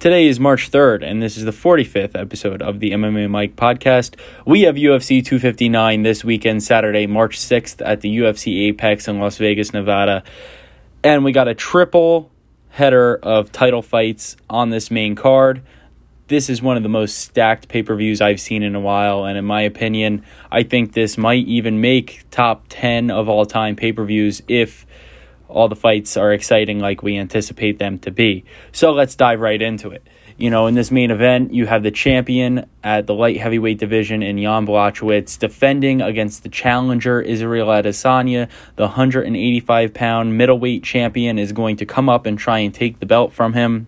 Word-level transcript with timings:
Today 0.00 0.28
is 0.28 0.40
March 0.40 0.70
3rd, 0.70 1.04
and 1.04 1.20
this 1.20 1.36
is 1.36 1.44
the 1.44 1.50
45th 1.50 2.18
episode 2.18 2.62
of 2.62 2.80
the 2.80 2.92
MMA 2.92 3.28
Mike 3.28 3.54
podcast. 3.54 4.18
We 4.46 4.62
have 4.62 4.76
UFC 4.76 5.22
259 5.22 6.04
this 6.04 6.24
weekend, 6.24 6.62
Saturday, 6.62 7.06
March 7.06 7.38
6th, 7.38 7.86
at 7.86 8.00
the 8.00 8.08
UFC 8.16 8.68
Apex 8.68 9.08
in 9.08 9.18
Las 9.18 9.36
Vegas, 9.36 9.74
Nevada. 9.74 10.24
And 11.04 11.22
we 11.22 11.32
got 11.32 11.48
a 11.48 11.54
triple 11.54 12.30
header 12.70 13.16
of 13.16 13.52
title 13.52 13.82
fights 13.82 14.36
on 14.48 14.70
this 14.70 14.90
main 14.90 15.16
card. 15.16 15.60
This 16.28 16.48
is 16.48 16.62
one 16.62 16.78
of 16.78 16.82
the 16.82 16.88
most 16.88 17.18
stacked 17.18 17.68
pay 17.68 17.82
per 17.82 17.94
views 17.94 18.22
I've 18.22 18.40
seen 18.40 18.62
in 18.62 18.74
a 18.74 18.80
while, 18.80 19.26
and 19.26 19.36
in 19.36 19.44
my 19.44 19.60
opinion, 19.60 20.24
I 20.50 20.62
think 20.62 20.94
this 20.94 21.18
might 21.18 21.46
even 21.46 21.82
make 21.82 22.24
top 22.30 22.64
10 22.70 23.10
of 23.10 23.28
all 23.28 23.44
time 23.44 23.76
pay 23.76 23.92
per 23.92 24.06
views 24.06 24.40
if 24.48 24.86
all 25.50 25.68
the 25.68 25.76
fights 25.76 26.16
are 26.16 26.32
exciting 26.32 26.80
like 26.80 27.02
we 27.02 27.16
anticipate 27.16 27.78
them 27.78 27.98
to 27.98 28.10
be. 28.10 28.44
So 28.72 28.92
let's 28.92 29.14
dive 29.14 29.40
right 29.40 29.60
into 29.60 29.90
it. 29.90 30.06
You 30.40 30.48
know, 30.48 30.66
in 30.66 30.74
this 30.74 30.90
main 30.90 31.10
event, 31.10 31.52
you 31.52 31.66
have 31.66 31.82
the 31.82 31.90
champion 31.90 32.64
at 32.82 33.06
the 33.06 33.12
light 33.12 33.36
heavyweight 33.36 33.78
division 33.78 34.22
in 34.22 34.38
Jan 34.38 34.66
Blachowicz 34.66 35.38
defending 35.38 36.00
against 36.00 36.42
the 36.42 36.48
challenger 36.48 37.20
Israel 37.20 37.66
Adesanya. 37.66 38.48
The 38.76 38.84
185 38.84 39.92
pound 39.92 40.38
middleweight 40.38 40.82
champion 40.82 41.38
is 41.38 41.52
going 41.52 41.76
to 41.76 41.84
come 41.84 42.08
up 42.08 42.24
and 42.24 42.38
try 42.38 42.60
and 42.60 42.72
take 42.72 43.00
the 43.00 43.06
belt 43.06 43.34
from 43.34 43.52
him. 43.52 43.86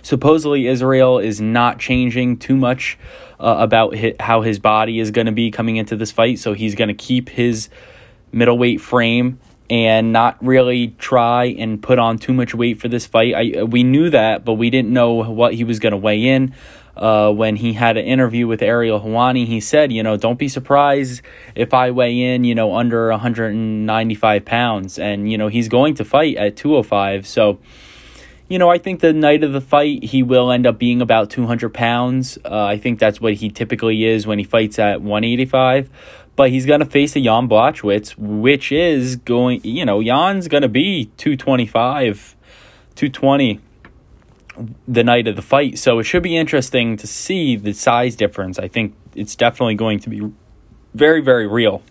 Supposedly, 0.00 0.66
Israel 0.66 1.18
is 1.18 1.38
not 1.38 1.78
changing 1.78 2.38
too 2.38 2.56
much 2.56 2.98
uh, 3.38 3.56
about 3.58 3.94
his, 3.94 4.14
how 4.20 4.40
his 4.40 4.58
body 4.58 5.00
is 5.00 5.10
going 5.10 5.26
to 5.26 5.32
be 5.32 5.50
coming 5.50 5.76
into 5.76 5.96
this 5.96 6.12
fight, 6.12 6.38
so 6.38 6.54
he's 6.54 6.74
going 6.74 6.88
to 6.88 6.94
keep 6.94 7.28
his 7.28 7.68
middleweight 8.32 8.80
frame 8.80 9.38
and 9.72 10.12
not 10.12 10.36
really 10.44 10.88
try 10.98 11.46
and 11.46 11.82
put 11.82 11.98
on 11.98 12.18
too 12.18 12.34
much 12.34 12.54
weight 12.54 12.78
for 12.78 12.88
this 12.88 13.06
fight. 13.06 13.34
I 13.34 13.62
we 13.62 13.82
knew 13.82 14.10
that, 14.10 14.44
but 14.44 14.54
we 14.54 14.68
didn't 14.68 14.92
know 14.92 15.14
what 15.32 15.54
he 15.54 15.64
was 15.64 15.78
going 15.78 15.92
to 15.92 15.96
weigh 15.96 16.26
in. 16.26 16.54
Uh, 16.94 17.32
when 17.32 17.56
he 17.56 17.72
had 17.72 17.96
an 17.96 18.04
interview 18.04 18.46
with 18.46 18.60
Ariel 18.60 19.00
Helwani, 19.00 19.46
he 19.46 19.60
said, 19.60 19.90
you 19.90 20.02
know, 20.02 20.18
don't 20.18 20.38
be 20.38 20.46
surprised 20.46 21.22
if 21.54 21.72
I 21.72 21.90
weigh 21.90 22.20
in, 22.20 22.44
you 22.44 22.54
know, 22.54 22.76
under 22.76 23.08
195 23.08 24.44
pounds. 24.44 24.98
And, 24.98 25.32
you 25.32 25.38
know, 25.38 25.48
he's 25.48 25.68
going 25.68 25.94
to 25.94 26.04
fight 26.04 26.36
at 26.36 26.54
205. 26.54 27.26
So, 27.26 27.58
you 28.50 28.58
know, 28.58 28.68
I 28.68 28.76
think 28.76 29.00
the 29.00 29.14
night 29.14 29.42
of 29.42 29.54
the 29.54 29.62
fight, 29.62 30.04
he 30.04 30.22
will 30.22 30.50
end 30.50 30.66
up 30.66 30.78
being 30.78 31.00
about 31.00 31.30
200 31.30 31.72
pounds. 31.72 32.36
Uh, 32.44 32.62
I 32.62 32.76
think 32.76 32.98
that's 32.98 33.22
what 33.22 33.32
he 33.32 33.48
typically 33.48 34.04
is 34.04 34.26
when 34.26 34.38
he 34.38 34.44
fights 34.44 34.78
at 34.78 35.00
185 35.00 35.88
but 36.36 36.50
he's 36.50 36.66
going 36.66 36.80
to 36.80 36.86
face 36.86 37.14
a 37.16 37.20
Jan 37.20 37.48
Blachowicz, 37.48 38.16
which 38.16 38.72
is 38.72 39.16
going, 39.16 39.60
you 39.64 39.84
know, 39.84 40.02
Jan's 40.02 40.48
going 40.48 40.62
to 40.62 40.68
be 40.68 41.06
225, 41.16 42.36
220 42.94 43.60
the 44.86 45.04
night 45.04 45.26
of 45.26 45.36
the 45.36 45.42
fight. 45.42 45.78
So 45.78 45.98
it 45.98 46.04
should 46.04 46.22
be 46.22 46.36
interesting 46.36 46.96
to 46.98 47.06
see 47.06 47.56
the 47.56 47.72
size 47.72 48.16
difference. 48.16 48.58
I 48.58 48.68
think 48.68 48.94
it's 49.14 49.34
definitely 49.34 49.74
going 49.74 49.98
to 50.00 50.10
be 50.10 50.32
very, 50.94 51.20
very 51.20 51.46
real. 51.46 51.82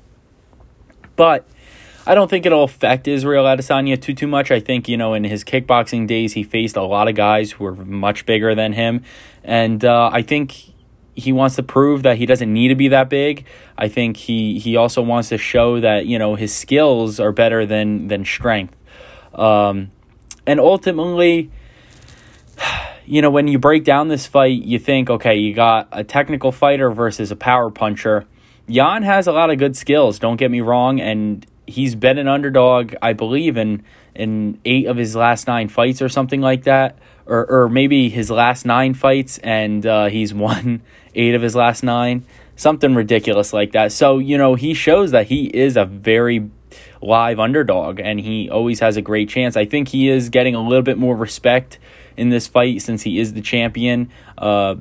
But 1.15 1.47
I 2.05 2.15
don't 2.15 2.29
think 2.29 2.45
it'll 2.45 2.63
affect 2.63 3.07
Israel 3.07 3.45
Adesanya 3.45 4.01
too 4.01 4.13
too 4.13 4.27
much. 4.27 4.49
I 4.49 4.59
think 4.59 4.89
you 4.89 4.97
know 4.97 5.13
in 5.13 5.23
his 5.23 5.43
kickboxing 5.43 6.07
days 6.07 6.33
he 6.33 6.43
faced 6.43 6.75
a 6.75 6.81
lot 6.81 7.07
of 7.07 7.15
guys 7.15 7.53
who 7.53 7.63
were 7.63 7.75
much 7.75 8.25
bigger 8.25 8.55
than 8.55 8.73
him, 8.73 9.03
and 9.43 9.85
uh, 9.85 10.09
I 10.11 10.23
think 10.23 10.73
he 11.15 11.31
wants 11.31 11.55
to 11.57 11.63
prove 11.63 12.03
that 12.03 12.17
he 12.17 12.25
doesn't 12.25 12.51
need 12.51 12.69
to 12.69 12.75
be 12.75 12.89
that 12.89 13.09
big. 13.09 13.45
I 13.77 13.87
think 13.87 14.17
he 14.17 14.59
he 14.59 14.75
also 14.75 15.01
wants 15.01 15.29
to 15.29 15.37
show 15.37 15.79
that 15.79 16.05
you 16.05 16.17
know 16.17 16.35
his 16.35 16.53
skills 16.53 17.19
are 17.19 17.31
better 17.31 17.65
than 17.65 18.07
than 18.07 18.25
strength, 18.25 18.75
um, 19.33 19.91
and 20.45 20.59
ultimately, 20.59 21.51
you 23.05 23.21
know 23.21 23.29
when 23.29 23.47
you 23.47 23.59
break 23.59 23.83
down 23.83 24.07
this 24.07 24.27
fight, 24.27 24.63
you 24.63 24.79
think 24.79 25.09
okay, 25.09 25.35
you 25.35 25.53
got 25.53 25.87
a 25.91 26.03
technical 26.03 26.51
fighter 26.51 26.91
versus 26.91 27.31
a 27.31 27.35
power 27.35 27.69
puncher. 27.69 28.25
Jan 28.69 29.03
has 29.03 29.27
a 29.27 29.33
lot 29.33 29.49
of 29.49 29.57
good 29.57 29.75
skills. 29.75 30.19
Don't 30.19 30.37
get 30.37 30.49
me 30.49 30.61
wrong, 30.61 31.01
and 31.01 31.45
he's 31.67 31.95
been 31.95 32.17
an 32.17 32.27
underdog, 32.27 32.95
I 33.01 33.13
believe, 33.13 33.57
in 33.57 33.83
in 34.15 34.59
eight 34.65 34.87
of 34.87 34.97
his 34.97 35.15
last 35.15 35.47
nine 35.47 35.67
fights 35.67 36.01
or 36.01 36.09
something 36.09 36.41
like 36.41 36.63
that 36.63 36.97
or 37.25 37.45
or 37.49 37.69
maybe 37.69 38.09
his 38.09 38.29
last 38.29 38.65
nine 38.65 38.93
fights 38.93 39.37
and 39.39 39.85
uh, 39.85 40.05
he's 40.07 40.33
won 40.45 40.81
eight 41.15 41.35
of 41.35 41.41
his 41.41 41.55
last 41.55 41.83
nine, 41.83 42.25
something 42.55 42.95
ridiculous 42.95 43.53
like 43.53 43.71
that. 43.71 43.91
So 43.91 44.17
you 44.17 44.37
know 44.37 44.55
he 44.55 44.73
shows 44.73 45.11
that 45.11 45.27
he 45.27 45.45
is 45.45 45.77
a 45.77 45.85
very 45.85 46.49
live 47.01 47.39
underdog 47.39 47.99
and 47.99 48.19
he 48.19 48.49
always 48.49 48.79
has 48.79 48.97
a 48.97 49.01
great 49.01 49.29
chance. 49.29 49.57
I 49.57 49.65
think 49.65 49.89
he 49.89 50.09
is 50.09 50.29
getting 50.29 50.55
a 50.55 50.61
little 50.61 50.83
bit 50.83 50.97
more 50.97 51.15
respect 51.15 51.79
in 52.15 52.29
this 52.29 52.47
fight 52.47 52.81
since 52.81 53.03
he 53.03 53.19
is 53.19 53.33
the 53.33 53.41
champion. 53.41 54.09
Uh, 54.37 54.75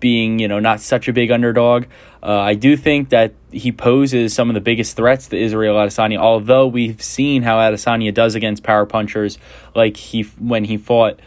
being 0.00 0.38
you 0.38 0.48
know 0.48 0.58
not 0.58 0.80
such 0.80 1.08
a 1.08 1.12
big 1.12 1.30
underdog. 1.30 1.86
Uh, 2.22 2.38
I 2.38 2.54
do 2.54 2.76
think 2.76 3.10
that 3.10 3.34
he 3.52 3.72
poses 3.72 4.34
some 4.34 4.50
of 4.50 4.54
the 4.54 4.60
biggest 4.60 4.96
threats 4.96 5.28
to 5.28 5.36
Israel 5.36 5.76
Adesanya. 5.76 6.18
Although 6.18 6.66
we've 6.66 7.00
seen 7.02 7.42
how 7.42 7.56
Adesanya 7.58 8.12
does 8.12 8.34
against 8.34 8.62
power 8.62 8.86
punchers, 8.86 9.38
like 9.74 9.96
he 9.96 10.22
when 10.22 10.64
he 10.64 10.76
fought 10.76 11.20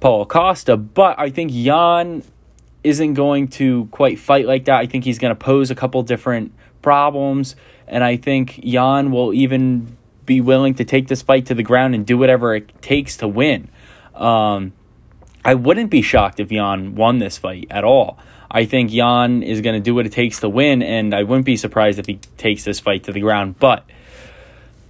Paulo 0.00 0.24
Costa, 0.24 0.76
but 0.76 1.18
I 1.18 1.30
think 1.30 1.52
Jan 1.52 2.22
isn't 2.82 3.14
going 3.14 3.48
to 3.48 3.86
quite 3.86 4.18
fight 4.18 4.46
like 4.46 4.64
that. 4.64 4.80
I 4.80 4.86
think 4.86 5.04
he's 5.04 5.18
going 5.18 5.30
to 5.30 5.38
pose 5.38 5.70
a 5.70 5.74
couple 5.74 6.02
different 6.02 6.52
problems, 6.82 7.54
and 7.86 8.02
I 8.02 8.16
think 8.16 8.60
Jan 8.64 9.12
will 9.12 9.32
even 9.32 9.96
be 10.26 10.40
willing 10.40 10.74
to 10.74 10.84
take 10.84 11.08
this 11.08 11.22
fight 11.22 11.46
to 11.46 11.54
the 11.54 11.62
ground 11.62 11.94
and 11.94 12.06
do 12.06 12.16
whatever 12.16 12.54
it 12.54 12.80
takes 12.82 13.16
to 13.18 13.28
win. 13.28 13.68
Um, 14.14 14.72
I 15.44 15.54
wouldn't 15.54 15.90
be 15.90 16.02
shocked 16.02 16.40
if 16.40 16.48
Jan 16.48 16.94
won 16.94 17.18
this 17.18 17.38
fight 17.38 17.66
at 17.70 17.84
all. 17.84 18.18
I 18.50 18.64
think 18.66 18.90
Jan 18.90 19.42
is 19.42 19.60
going 19.60 19.74
to 19.74 19.80
do 19.80 19.94
what 19.94 20.06
it 20.06 20.12
takes 20.12 20.40
to 20.40 20.48
win, 20.48 20.82
and 20.82 21.14
I 21.14 21.22
wouldn't 21.22 21.46
be 21.46 21.56
surprised 21.56 21.98
if 21.98 22.06
he 22.06 22.16
takes 22.36 22.64
this 22.64 22.80
fight 22.80 23.04
to 23.04 23.12
the 23.12 23.20
ground. 23.20 23.58
But 23.58 23.84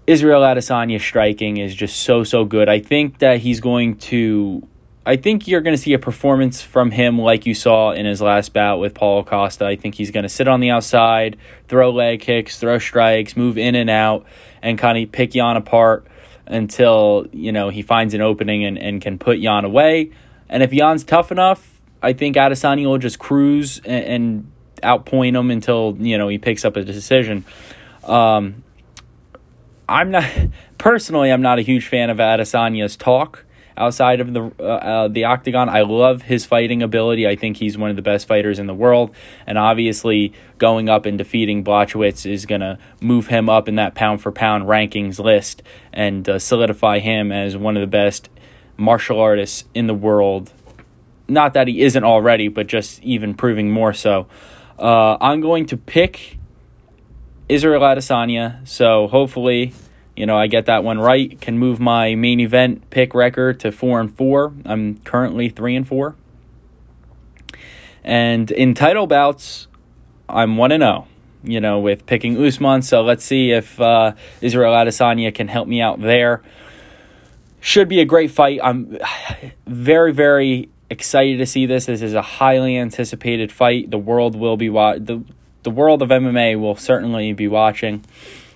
Israel 0.06 0.42
Adesanya 0.42 1.00
striking 1.00 1.58
is 1.58 1.74
just 1.74 1.96
so 2.00 2.24
so 2.24 2.44
good. 2.44 2.68
I 2.68 2.80
think 2.80 3.18
that 3.18 3.38
he's 3.38 3.60
going 3.60 3.96
to 3.98 4.66
I 5.06 5.16
think 5.16 5.48
you're 5.48 5.60
going 5.60 5.74
to 5.76 5.82
see 5.82 5.94
a 5.94 5.98
performance 5.98 6.62
from 6.62 6.92
him 6.92 7.18
like 7.18 7.44
you 7.44 7.54
saw 7.54 7.90
in 7.90 8.06
his 8.06 8.20
last 8.20 8.52
bout 8.52 8.78
with 8.78 8.94
Paul 8.94 9.24
Costa. 9.24 9.66
I 9.66 9.74
think 9.74 9.96
he's 9.96 10.12
going 10.12 10.22
to 10.22 10.28
sit 10.28 10.46
on 10.46 10.60
the 10.60 10.70
outside, 10.70 11.36
throw 11.66 11.90
leg 11.90 12.20
kicks, 12.20 12.58
throw 12.58 12.78
strikes, 12.78 13.36
move 13.36 13.58
in 13.58 13.74
and 13.74 13.90
out, 13.90 14.26
and 14.60 14.78
kind 14.78 15.02
of 15.02 15.10
pick 15.10 15.32
Jan 15.32 15.56
apart 15.56 16.06
until 16.46 17.26
you 17.32 17.52
know 17.52 17.68
he 17.68 17.82
finds 17.82 18.14
an 18.14 18.20
opening 18.20 18.64
and, 18.64 18.78
and 18.78 19.00
can 19.00 19.18
put 19.18 19.40
Jan 19.40 19.64
away. 19.64 20.10
And 20.52 20.62
if 20.62 20.70
Jan's 20.70 21.02
tough 21.02 21.32
enough, 21.32 21.80
I 22.02 22.12
think 22.12 22.36
Adesanya 22.36 22.86
will 22.86 22.98
just 22.98 23.18
cruise 23.18 23.80
and, 23.86 24.04
and 24.04 24.52
outpoint 24.82 25.34
him 25.34 25.50
until 25.50 25.96
you 25.98 26.18
know 26.18 26.28
he 26.28 26.36
picks 26.36 26.64
up 26.64 26.76
a 26.76 26.84
decision. 26.84 27.46
Um, 28.04 28.62
I'm 29.88 30.10
not 30.10 30.30
personally, 30.78 31.32
I'm 31.32 31.42
not 31.42 31.58
a 31.58 31.62
huge 31.62 31.88
fan 31.88 32.10
of 32.10 32.18
Adesanya's 32.18 32.96
talk 32.96 33.46
outside 33.78 34.20
of 34.20 34.34
the 34.34 34.52
uh, 34.60 34.62
uh, 34.62 35.08
the 35.08 35.24
octagon. 35.24 35.70
I 35.70 35.82
love 35.82 36.20
his 36.20 36.44
fighting 36.44 36.82
ability. 36.82 37.26
I 37.26 37.34
think 37.34 37.56
he's 37.56 37.78
one 37.78 37.88
of 37.88 37.96
the 37.96 38.02
best 38.02 38.28
fighters 38.28 38.58
in 38.58 38.66
the 38.66 38.74
world, 38.74 39.14
and 39.46 39.56
obviously 39.56 40.34
going 40.58 40.90
up 40.90 41.06
and 41.06 41.16
defeating 41.16 41.64
Blachowicz 41.64 42.30
is 42.30 42.44
going 42.44 42.60
to 42.60 42.78
move 43.00 43.28
him 43.28 43.48
up 43.48 43.68
in 43.68 43.76
that 43.76 43.94
pound 43.94 44.20
for 44.20 44.30
pound 44.30 44.64
rankings 44.64 45.18
list 45.18 45.62
and 45.94 46.28
uh, 46.28 46.38
solidify 46.38 46.98
him 46.98 47.32
as 47.32 47.56
one 47.56 47.74
of 47.74 47.80
the 47.80 47.86
best 47.86 48.28
martial 48.76 49.20
artists 49.20 49.64
in 49.74 49.86
the 49.86 49.94
world. 49.94 50.52
Not 51.28 51.54
that 51.54 51.68
he 51.68 51.82
isn't 51.82 52.04
already, 52.04 52.48
but 52.48 52.66
just 52.66 53.02
even 53.02 53.34
proving 53.34 53.70
more 53.70 53.92
so. 53.92 54.26
Uh, 54.78 55.16
I'm 55.20 55.40
going 55.40 55.66
to 55.66 55.76
pick 55.76 56.38
Israel 57.48 57.82
Adesanya, 57.82 58.66
so 58.66 59.06
hopefully 59.08 59.72
you 60.16 60.26
know, 60.26 60.36
I 60.36 60.46
get 60.46 60.66
that 60.66 60.84
one 60.84 60.98
right. 60.98 61.40
Can 61.40 61.58
move 61.58 61.80
my 61.80 62.14
main 62.14 62.40
event 62.40 62.90
pick 62.90 63.14
record 63.14 63.60
to 63.60 63.72
four 63.72 64.00
and 64.00 64.14
four. 64.14 64.52
I'm 64.64 64.98
currently 64.98 65.48
three 65.48 65.74
and 65.74 65.86
four. 65.88 66.16
And 68.04 68.50
in 68.50 68.74
title 68.74 69.06
bouts, 69.06 69.68
I'm 70.28 70.56
one 70.56 70.72
and 70.72 70.82
zero. 70.82 71.06
Oh, 71.06 71.08
you 71.44 71.60
know, 71.60 71.78
with 71.78 72.06
picking 72.06 72.36
Usman. 72.36 72.82
So 72.82 73.02
let's 73.02 73.24
see 73.24 73.50
if 73.52 73.80
uh, 73.80 74.12
Israel 74.40 74.72
Adesanya 74.74 75.34
can 75.34 75.48
help 75.48 75.66
me 75.66 75.80
out 75.80 76.00
there. 76.00 76.42
Should 77.64 77.88
be 77.88 78.00
a 78.00 78.04
great 78.04 78.32
fight. 78.32 78.58
I'm 78.60 78.98
very, 79.68 80.12
very 80.12 80.68
excited 80.90 81.38
to 81.38 81.46
see 81.46 81.64
this. 81.64 81.86
This 81.86 82.02
is 82.02 82.12
a 82.12 82.20
highly 82.20 82.76
anticipated 82.76 83.52
fight. 83.52 83.92
The 83.92 83.98
world 83.98 84.34
will 84.34 84.56
be 84.56 84.68
wa- 84.68 84.98
the 84.98 85.22
the 85.62 85.70
world 85.70 86.02
of 86.02 86.08
MMA 86.08 86.58
will 86.58 86.74
certainly 86.74 87.32
be 87.32 87.46
watching. 87.46 88.04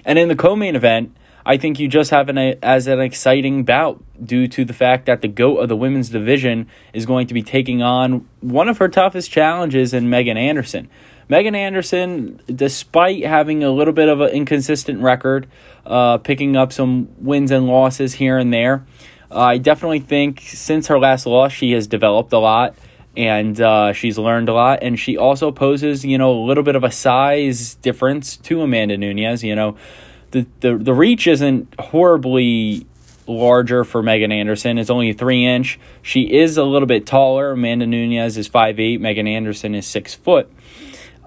And 0.04 0.18
in 0.18 0.26
the 0.26 0.34
co-main 0.34 0.74
event, 0.74 1.16
I 1.44 1.56
think 1.56 1.78
you 1.78 1.86
just 1.86 2.10
have 2.10 2.28
an 2.28 2.36
a, 2.36 2.58
as 2.60 2.88
an 2.88 3.00
exciting 3.00 3.62
bout 3.62 4.02
due 4.20 4.48
to 4.48 4.64
the 4.64 4.72
fact 4.72 5.06
that 5.06 5.22
the 5.22 5.28
goat 5.28 5.58
of 5.58 5.68
the 5.68 5.76
women's 5.76 6.08
division 6.08 6.66
is 6.92 7.06
going 7.06 7.28
to 7.28 7.34
be 7.34 7.44
taking 7.44 7.82
on 7.82 8.28
one 8.40 8.68
of 8.68 8.78
her 8.78 8.88
toughest 8.88 9.30
challenges 9.30 9.94
in 9.94 10.10
Megan 10.10 10.36
Anderson. 10.36 10.90
Megan 11.28 11.54
Anderson, 11.54 12.40
despite 12.46 13.24
having 13.24 13.64
a 13.64 13.70
little 13.70 13.92
bit 13.92 14.08
of 14.08 14.20
an 14.20 14.30
inconsistent 14.30 15.00
record, 15.02 15.46
uh, 15.84 16.18
picking 16.18 16.56
up 16.56 16.72
some 16.72 17.08
wins 17.18 17.50
and 17.50 17.66
losses 17.66 18.14
here 18.14 18.38
and 18.38 18.52
there, 18.52 18.84
Uh, 19.28 19.40
I 19.40 19.58
definitely 19.58 20.00
think 20.00 20.40
since 20.40 20.86
her 20.86 20.98
last 20.98 21.26
loss, 21.26 21.52
she 21.52 21.72
has 21.72 21.88
developed 21.88 22.32
a 22.32 22.38
lot 22.38 22.76
and 23.16 23.60
uh, 23.60 23.92
she's 23.92 24.18
learned 24.18 24.48
a 24.48 24.54
lot. 24.54 24.82
And 24.82 24.98
she 24.98 25.16
also 25.16 25.50
poses, 25.50 26.04
you 26.04 26.16
know, 26.16 26.30
a 26.30 26.42
little 26.46 26.62
bit 26.62 26.76
of 26.76 26.84
a 26.84 26.92
size 26.92 27.74
difference 27.76 28.36
to 28.36 28.62
Amanda 28.62 28.96
Nunes. 28.96 29.42
You 29.42 29.56
know, 29.56 29.76
the 30.30 30.46
the, 30.60 30.78
the 30.78 30.94
reach 30.94 31.26
isn't 31.26 31.74
horribly 31.78 32.86
larger 33.26 33.82
for 33.82 34.02
Megan 34.02 34.30
Anderson. 34.30 34.78
It's 34.78 34.90
only 34.90 35.12
three 35.12 35.44
inch. 35.44 35.80
She 36.02 36.32
is 36.32 36.56
a 36.56 36.64
little 36.64 36.86
bit 36.86 37.04
taller. 37.04 37.52
Amanda 37.52 37.86
Nunes 37.86 38.36
is 38.36 38.46
five 38.46 38.78
eight. 38.78 39.00
Megan 39.00 39.26
Anderson 39.26 39.74
is 39.74 39.86
six 39.86 40.14
foot. 40.14 40.48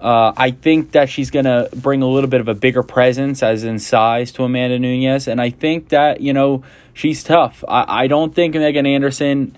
Uh, 0.00 0.32
I 0.34 0.50
think 0.50 0.92
that 0.92 1.10
she's 1.10 1.30
going 1.30 1.44
to 1.44 1.68
bring 1.76 2.00
a 2.00 2.08
little 2.08 2.30
bit 2.30 2.40
of 2.40 2.48
a 2.48 2.54
bigger 2.54 2.82
presence, 2.82 3.42
as 3.42 3.64
in 3.64 3.78
size, 3.78 4.32
to 4.32 4.44
Amanda 4.44 4.78
Nunes. 4.78 5.28
And 5.28 5.40
I 5.40 5.50
think 5.50 5.90
that, 5.90 6.22
you 6.22 6.32
know, 6.32 6.64
she's 6.94 7.22
tough. 7.22 7.62
I, 7.68 8.04
I 8.04 8.06
don't 8.06 8.34
think 8.34 8.54
Megan 8.54 8.86
Anderson 8.86 9.56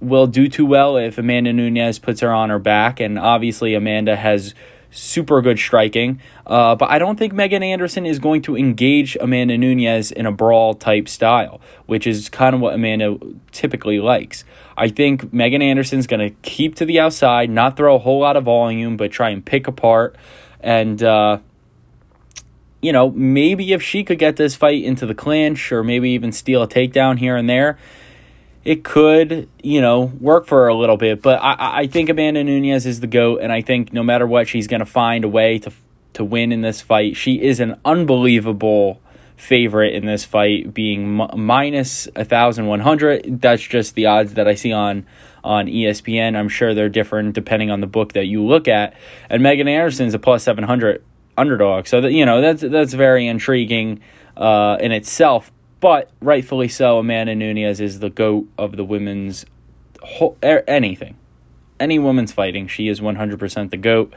will 0.00 0.26
do 0.26 0.48
too 0.48 0.64
well 0.64 0.96
if 0.96 1.18
Amanda 1.18 1.52
Nunes 1.52 1.98
puts 1.98 2.20
her 2.20 2.32
on 2.32 2.48
her 2.48 2.58
back. 2.58 2.98
And 2.98 3.18
obviously, 3.18 3.74
Amanda 3.74 4.16
has 4.16 4.54
super 4.94 5.42
good 5.42 5.58
striking. 5.58 6.20
Uh, 6.46 6.74
but 6.74 6.88
I 6.88 6.98
don't 6.98 7.18
think 7.18 7.32
Megan 7.32 7.62
Anderson 7.62 8.06
is 8.06 8.18
going 8.18 8.42
to 8.42 8.56
engage 8.56 9.16
Amanda 9.20 9.58
Nunes 9.58 10.12
in 10.12 10.24
a 10.24 10.32
brawl 10.32 10.74
type 10.74 11.08
style, 11.08 11.60
which 11.86 12.06
is 12.06 12.28
kind 12.28 12.54
of 12.54 12.60
what 12.60 12.74
Amanda 12.74 13.18
typically 13.52 13.98
likes. 13.98 14.44
I 14.76 14.88
think 14.88 15.32
Megan 15.32 15.62
Anderson's 15.62 16.06
going 16.06 16.20
to 16.20 16.30
keep 16.42 16.74
to 16.76 16.84
the 16.84 17.00
outside, 17.00 17.50
not 17.50 17.76
throw 17.76 17.96
a 17.96 17.98
whole 17.98 18.20
lot 18.20 18.36
of 18.36 18.44
volume, 18.44 18.96
but 18.96 19.10
try 19.10 19.30
and 19.30 19.44
pick 19.44 19.66
apart. 19.66 20.16
And, 20.60 21.02
uh, 21.02 21.38
you 22.80 22.92
know, 22.92 23.10
maybe 23.10 23.72
if 23.72 23.82
she 23.82 24.04
could 24.04 24.18
get 24.18 24.36
this 24.36 24.54
fight 24.54 24.82
into 24.82 25.06
the 25.06 25.14
clinch 25.14 25.72
or 25.72 25.84
maybe 25.84 26.10
even 26.10 26.32
steal 26.32 26.62
a 26.62 26.68
takedown 26.68 27.18
here 27.18 27.36
and 27.36 27.48
there, 27.48 27.78
it 28.64 28.82
could, 28.84 29.48
you 29.62 29.80
know, 29.80 30.12
work 30.20 30.46
for 30.46 30.62
her 30.62 30.68
a 30.68 30.74
little 30.74 30.96
bit. 30.96 31.20
But 31.22 31.40
I, 31.42 31.80
I 31.80 31.86
think 31.86 32.08
Amanda 32.08 32.42
Nunes 32.42 32.86
is 32.86 33.00
the 33.00 33.06
GOAT, 33.06 33.40
and 33.40 33.52
I 33.52 33.60
think 33.60 33.92
no 33.92 34.02
matter 34.02 34.26
what, 34.26 34.48
she's 34.48 34.66
going 34.66 34.80
to 34.80 34.86
find 34.86 35.24
a 35.24 35.28
way 35.28 35.58
to, 35.60 35.72
to 36.14 36.24
win 36.24 36.52
in 36.52 36.62
this 36.62 36.80
fight. 36.80 37.16
She 37.16 37.42
is 37.42 37.60
an 37.60 37.78
unbelievable 37.84 39.00
favorite 39.36 39.94
in 39.94 40.06
this 40.06 40.24
fight, 40.24 40.72
being 40.72 41.20
m- 41.20 41.40
minus 41.40 42.08
1,100. 42.16 43.40
That's 43.40 43.62
just 43.62 43.94
the 43.94 44.06
odds 44.06 44.34
that 44.34 44.48
I 44.48 44.54
see 44.54 44.72
on 44.72 45.06
on 45.42 45.66
ESPN. 45.66 46.36
I'm 46.36 46.48
sure 46.48 46.72
they're 46.72 46.88
different 46.88 47.34
depending 47.34 47.70
on 47.70 47.82
the 47.82 47.86
book 47.86 48.14
that 48.14 48.24
you 48.24 48.42
look 48.42 48.66
at. 48.66 48.94
And 49.28 49.42
Megan 49.42 49.68
Anderson's 49.68 50.14
a 50.14 50.18
plus 50.18 50.42
700 50.44 51.04
underdog. 51.36 51.86
So 51.86 52.00
that 52.00 52.12
you 52.12 52.24
know 52.24 52.40
that's 52.40 52.62
that's 52.62 52.94
very 52.94 53.26
intriguing 53.26 54.00
uh, 54.36 54.78
in 54.80 54.92
itself. 54.92 55.52
But 55.84 56.08
rightfully 56.22 56.68
so, 56.68 56.96
Amanda 56.96 57.34
Nunes 57.34 57.78
is 57.78 57.98
the 57.98 58.08
goat 58.08 58.48
of 58.56 58.78
the 58.78 58.84
women's 58.86 59.44
whole, 60.00 60.34
er, 60.42 60.64
anything, 60.66 61.18
any 61.78 61.98
woman's 61.98 62.32
fighting. 62.32 62.68
She 62.68 62.88
is 62.88 63.02
one 63.02 63.16
hundred 63.16 63.38
percent 63.38 63.70
the 63.70 63.76
goat. 63.76 64.14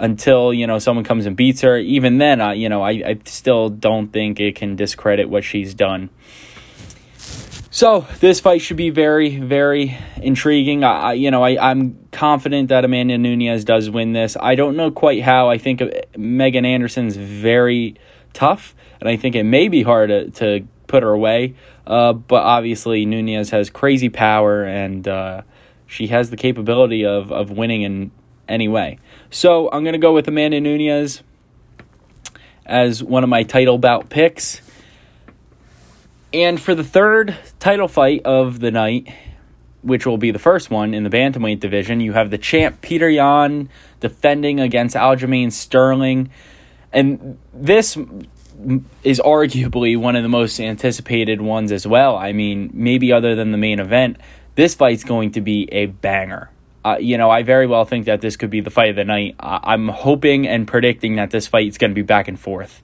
Until 0.00 0.52
you 0.52 0.66
know 0.66 0.80
someone 0.80 1.04
comes 1.04 1.24
and 1.24 1.36
beats 1.36 1.60
her, 1.60 1.76
even 1.78 2.18
then, 2.18 2.40
I 2.40 2.54
you 2.54 2.68
know 2.68 2.82
I, 2.82 2.90
I 2.90 3.18
still 3.26 3.68
don't 3.68 4.08
think 4.12 4.40
it 4.40 4.56
can 4.56 4.74
discredit 4.74 5.30
what 5.30 5.44
she's 5.44 5.72
done. 5.72 6.10
So 7.70 8.04
this 8.18 8.40
fight 8.40 8.60
should 8.60 8.76
be 8.76 8.90
very, 8.90 9.38
very 9.38 9.96
intriguing. 10.16 10.82
I, 10.82 11.12
you 11.12 11.30
know, 11.30 11.44
I, 11.44 11.70
I'm 11.70 12.08
confident 12.10 12.70
that 12.70 12.84
Amanda 12.84 13.16
Nunes 13.18 13.62
does 13.62 13.88
win 13.88 14.14
this. 14.14 14.36
I 14.40 14.56
don't 14.56 14.76
know 14.76 14.90
quite 14.90 15.22
how. 15.22 15.48
I 15.48 15.58
think 15.58 15.80
Megan 16.16 16.64
Anderson's 16.64 17.14
very 17.14 17.94
tough, 18.32 18.74
and 18.98 19.08
I 19.08 19.14
think 19.14 19.36
it 19.36 19.44
may 19.44 19.68
be 19.68 19.84
hard 19.84 20.08
to, 20.08 20.30
to 20.32 20.66
put 20.88 21.04
her 21.04 21.12
away. 21.12 21.54
Uh, 21.86 22.12
but 22.12 22.42
obviously, 22.42 23.06
Nunes 23.06 23.50
has 23.50 23.70
crazy 23.70 24.08
power, 24.08 24.64
and 24.64 25.06
uh, 25.06 25.42
she 25.86 26.08
has 26.08 26.30
the 26.30 26.36
capability 26.36 27.04
of 27.04 27.30
of 27.30 27.52
winning 27.52 27.82
in 27.82 28.10
any 28.48 28.66
way. 28.66 28.98
So 29.30 29.70
I'm 29.70 29.84
gonna 29.84 29.98
go 29.98 30.12
with 30.12 30.26
Amanda 30.26 30.60
Nunes 30.60 31.22
as 32.66 33.02
one 33.02 33.22
of 33.22 33.30
my 33.30 33.42
title 33.42 33.78
bout 33.78 34.10
picks. 34.10 34.60
And 36.32 36.60
for 36.60 36.74
the 36.74 36.84
third 36.84 37.36
title 37.58 37.88
fight 37.88 38.22
of 38.26 38.60
the 38.60 38.70
night, 38.70 39.08
which 39.80 40.04
will 40.04 40.18
be 40.18 40.30
the 40.30 40.38
first 40.38 40.70
one 40.70 40.92
in 40.92 41.02
the 41.02 41.10
bantamweight 41.10 41.60
division, 41.60 42.00
you 42.00 42.12
have 42.12 42.30
the 42.30 42.36
champ 42.36 42.82
Peter 42.82 43.08
Yan 43.08 43.70
defending 44.00 44.60
against 44.60 44.94
Aljamain 44.94 45.50
Sterling. 45.50 46.28
And 46.92 47.38
this 47.54 47.96
is 49.04 49.20
arguably 49.20 49.96
one 49.96 50.16
of 50.16 50.22
the 50.22 50.28
most 50.28 50.58
anticipated 50.60 51.40
ones 51.40 51.72
as 51.72 51.86
well. 51.86 52.16
I 52.16 52.32
mean, 52.32 52.70
maybe 52.72 53.12
other 53.12 53.34
than 53.34 53.52
the 53.52 53.58
main 53.58 53.78
event, 53.78 54.18
this 54.54 54.74
fight's 54.74 55.04
going 55.04 55.32
to 55.32 55.40
be 55.40 55.68
a 55.72 55.86
banger. 55.86 56.50
Uh, 56.84 56.96
you 57.00 57.18
know, 57.18 57.30
I 57.30 57.42
very 57.42 57.66
well 57.66 57.84
think 57.84 58.06
that 58.06 58.20
this 58.20 58.36
could 58.36 58.50
be 58.50 58.60
the 58.60 58.70
fight 58.70 58.90
of 58.90 58.96
the 58.96 59.04
night. 59.04 59.36
I'm 59.38 59.88
hoping 59.88 60.46
and 60.46 60.66
predicting 60.66 61.16
that 61.16 61.30
this 61.30 61.46
fight 61.46 61.68
is 61.68 61.78
going 61.78 61.90
to 61.90 61.94
be 61.94 62.02
back 62.02 62.28
and 62.28 62.38
forth. 62.38 62.82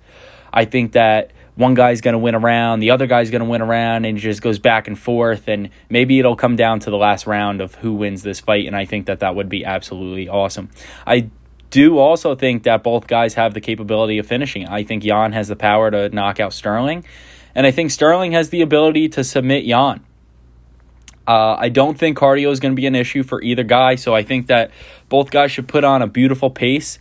I 0.52 0.64
think 0.64 0.92
that 0.92 1.32
one 1.56 1.74
guy's 1.74 2.00
going 2.00 2.12
to 2.12 2.18
win 2.18 2.34
around, 2.34 2.80
the 2.80 2.90
other 2.90 3.06
guy's 3.06 3.30
going 3.30 3.42
to 3.42 3.48
win 3.48 3.62
around, 3.62 4.04
and 4.04 4.18
it 4.18 4.20
just 4.20 4.42
goes 4.42 4.58
back 4.58 4.88
and 4.88 4.98
forth. 4.98 5.48
And 5.48 5.70
maybe 5.88 6.18
it'll 6.18 6.36
come 6.36 6.56
down 6.56 6.80
to 6.80 6.90
the 6.90 6.96
last 6.96 7.26
round 7.26 7.60
of 7.60 7.76
who 7.76 7.94
wins 7.94 8.22
this 8.22 8.40
fight. 8.40 8.66
And 8.66 8.76
I 8.76 8.84
think 8.84 9.06
that 9.06 9.20
that 9.20 9.34
would 9.34 9.48
be 9.48 9.64
absolutely 9.64 10.28
awesome. 10.28 10.70
I 11.06 11.30
do 11.74 11.98
also 11.98 12.36
think 12.36 12.62
that 12.62 12.84
both 12.84 13.08
guys 13.08 13.34
have 13.34 13.52
the 13.52 13.60
capability 13.60 14.18
of 14.18 14.26
finishing. 14.28 14.64
I 14.68 14.84
think 14.84 15.04
Yan 15.04 15.32
has 15.32 15.48
the 15.48 15.56
power 15.56 15.90
to 15.90 16.08
knock 16.10 16.38
out 16.38 16.52
Sterling, 16.52 17.04
and 17.52 17.66
I 17.66 17.72
think 17.72 17.90
Sterling 17.90 18.30
has 18.30 18.50
the 18.50 18.60
ability 18.60 19.08
to 19.08 19.24
submit 19.24 19.64
Yan. 19.64 20.04
Uh, 21.26 21.56
I 21.58 21.70
don't 21.70 21.98
think 21.98 22.16
cardio 22.16 22.52
is 22.52 22.60
going 22.60 22.70
to 22.70 22.76
be 22.76 22.86
an 22.86 22.94
issue 22.94 23.24
for 23.24 23.42
either 23.42 23.64
guy, 23.64 23.96
so 23.96 24.14
I 24.14 24.22
think 24.22 24.46
that 24.46 24.70
both 25.08 25.32
guys 25.32 25.50
should 25.50 25.66
put 25.66 25.82
on 25.82 26.00
a 26.00 26.06
beautiful 26.06 26.48
pace, 26.48 27.00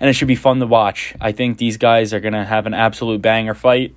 and 0.00 0.08
it 0.08 0.14
should 0.14 0.28
be 0.28 0.34
fun 0.34 0.60
to 0.60 0.66
watch. 0.66 1.14
I 1.20 1.32
think 1.32 1.58
these 1.58 1.76
guys 1.76 2.14
are 2.14 2.20
going 2.20 2.32
to 2.32 2.46
have 2.46 2.64
an 2.64 2.72
absolute 2.72 3.20
banger 3.20 3.52
fight. 3.52 3.94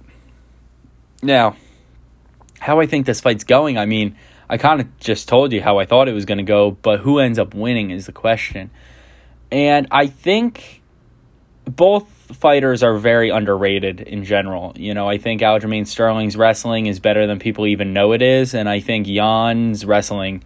Now, 1.21 1.55
how 2.59 2.81
I 2.81 2.87
think 2.87 3.05
this 3.05 3.21
fight's 3.21 3.45
going, 3.45 3.77
I 3.77 3.85
mean, 3.85 4.17
I 4.49 4.57
kind 4.57 4.81
of 4.81 4.99
just 4.99 5.29
told 5.29 5.53
you 5.53 5.61
how 5.61 5.79
I 5.79 5.85
thought 5.85 6.09
it 6.09 6.13
was 6.13 6.25
going 6.25 6.39
to 6.39 6.43
go, 6.43 6.71
but 6.71 6.99
who 6.99 7.19
ends 7.19 7.39
up 7.39 7.53
winning 7.53 7.89
is 7.89 8.05
the 8.05 8.11
question. 8.11 8.69
And 9.53 9.87
I 9.91 10.07
think 10.07 10.81
both 11.65 12.07
fighters 12.07 12.81
are 12.81 12.97
very 12.97 13.29
underrated 13.29 14.01
in 14.01 14.23
general. 14.25 14.73
You 14.75 14.95
know, 14.95 15.07
I 15.07 15.19
think 15.19 15.41
Aljamain 15.41 15.85
Sterling's 15.85 16.35
wrestling 16.35 16.87
is 16.87 16.99
better 16.99 17.27
than 17.27 17.37
people 17.37 17.67
even 17.67 17.93
know 17.93 18.13
it 18.13 18.23
is, 18.23 18.55
and 18.55 18.67
I 18.67 18.79
think 18.79 19.07
Yan's 19.07 19.85
wrestling 19.85 20.43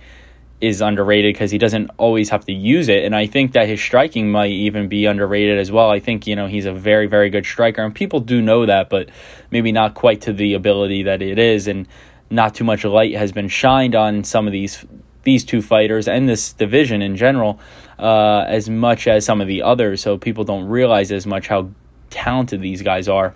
is 0.60 0.82
underrated 0.82 1.34
because 1.36 1.52
he 1.52 1.58
doesn't 1.58 1.90
always 1.96 2.32
have 2.32 2.44
to 2.48 2.52
use 2.52 2.90
it. 2.90 3.06
And 3.06 3.16
I 3.16 3.28
think 3.28 3.54
that 3.54 3.70
his 3.70 3.80
striking 3.80 4.30
might 4.30 4.52
even 4.52 4.90
be 4.90 5.06
underrated 5.06 5.58
as 5.58 5.72
well. 5.72 5.90
I 5.90 6.00
think, 6.00 6.28
you 6.28 6.36
know, 6.36 6.48
he's 6.48 6.66
a 6.66 6.74
very, 6.74 7.08
very 7.08 7.30
good 7.30 7.46
striker, 7.46 7.84
and 7.84 7.96
people 7.96 8.20
do 8.20 8.42
know 8.42 8.66
that, 8.66 8.90
but 8.90 9.08
maybe 9.52 9.72
not 9.72 9.94
quite 9.94 10.20
to 10.22 10.34
the 10.34 10.54
ability 10.54 11.04
that 11.04 11.22
it 11.22 11.40
is. 11.40 11.66
And 11.66 11.88
not 12.30 12.56
too 12.56 12.66
much 12.66 12.84
light 12.84 13.16
has 13.16 13.32
been 13.32 13.48
shined 13.48 13.96
on 13.96 14.26
some 14.26 14.48
of 14.48 14.52
these 14.52 14.86
these 15.28 15.44
two 15.44 15.62
fighters 15.62 16.08
and 16.08 16.30
this 16.30 16.54
division 16.54 17.02
in 17.02 17.18
general 17.18 17.60
uh, 18.00 18.46
as 18.48 18.70
much 18.70 19.10
as 19.10 19.26
some 19.26 19.42
of 19.42 19.48
the 19.48 19.62
others. 19.62 20.02
So 20.02 20.18
people 20.18 20.46
don't 20.46 20.70
realize 20.70 21.12
as 21.12 21.28
much 21.28 21.50
how 21.50 21.72
talented 22.10 22.62
these 22.62 22.82
guys 22.82 23.10
are. 23.10 23.36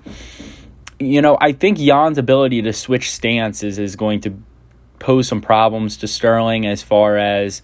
You 1.00 1.22
know, 1.22 1.38
I 1.42 1.52
think 1.52 1.80
Yan's 1.80 2.18
ability 2.18 2.62
to 2.62 2.72
switch 2.72 3.12
stances 3.12 3.78
is 3.78 3.98
going 3.98 4.22
to 4.22 4.42
pose 5.00 5.28
some 5.28 5.42
problems 5.42 5.98
to 5.98 6.08
Sterling 6.08 6.66
as 6.66 6.82
far 6.82 7.18
as 7.18 7.62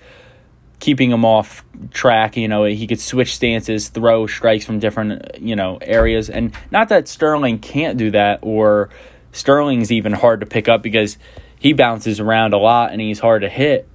keeping 0.81 1.10
him 1.10 1.24
off 1.24 1.63
track. 1.91 2.36
You 2.36 2.50
know, 2.50 2.65
he 2.65 2.86
could 2.86 3.00
switch 3.00 3.34
stances, 3.34 3.88
throw 3.88 4.27
strikes 4.27 4.65
from 4.65 4.79
different, 4.79 5.39
you 5.39 5.55
know, 5.55 5.77
areas. 5.81 6.29
And 6.29 6.53
not 6.69 6.89
that 6.89 7.07
Sterling 7.07 7.60
can't 7.60 7.98
do 7.98 8.12
that 8.12 8.39
or 8.41 8.89
Sterling's 9.31 9.89
even 9.89 10.12
hard 10.12 10.41
to 10.41 10.46
pick 10.46 10.67
up 10.67 10.84
because 10.84 11.17
he 11.60 11.72
bounces 11.72 12.19
around 12.19 12.53
a 12.53 12.57
lot 12.57 12.91
and 12.91 13.00
he's 13.00 13.19
hard 13.19 13.43
to 13.43 13.50
hit. 13.50 13.88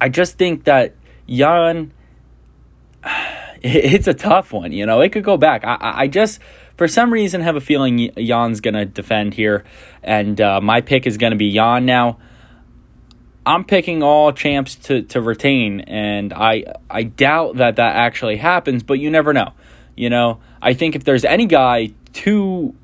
I 0.00 0.08
just 0.08 0.36
think 0.36 0.64
that 0.64 0.94
Yan, 1.26 1.92
it's 3.62 4.08
a 4.08 4.14
tough 4.14 4.52
one. 4.52 4.72
You 4.72 4.86
know, 4.86 5.00
it 5.00 5.12
could 5.12 5.24
go 5.24 5.36
back. 5.36 5.64
I, 5.64 5.76
I 5.80 6.08
just, 6.08 6.40
for 6.76 6.88
some 6.88 7.12
reason, 7.12 7.40
have 7.40 7.56
a 7.56 7.60
feeling 7.60 8.10
Yan's 8.16 8.60
going 8.60 8.74
to 8.74 8.84
defend 8.84 9.34
here, 9.34 9.64
and 10.02 10.40
uh, 10.40 10.60
my 10.60 10.80
pick 10.80 11.06
is 11.06 11.16
going 11.18 11.30
to 11.30 11.36
be 11.36 11.46
Yan 11.46 11.86
Now, 11.86 12.18
I'm 13.44 13.64
picking 13.64 14.02
all 14.02 14.32
champs 14.32 14.76
to, 14.76 15.02
to 15.02 15.20
retain, 15.20 15.80
and 15.80 16.32
I 16.32 16.64
I 16.88 17.02
doubt 17.02 17.56
that 17.56 17.76
that 17.76 17.96
actually 17.96 18.36
happens, 18.36 18.82
but 18.82 18.94
you 18.94 19.10
never 19.10 19.32
know. 19.32 19.52
You 19.96 20.10
know, 20.10 20.40
I 20.60 20.74
think 20.74 20.94
if 20.94 21.04
there's 21.04 21.24
any 21.24 21.46
guy 21.46 21.92
to, 22.12 22.74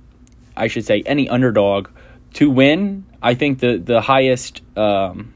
I 0.56 0.66
should 0.66 0.84
say, 0.84 1.02
any 1.06 1.28
underdog 1.28 1.88
to 2.34 2.50
win, 2.50 3.06
I 3.22 3.34
think 3.34 3.60
the 3.60 3.78
the 3.78 4.00
highest. 4.00 4.62
Um, 4.76 5.34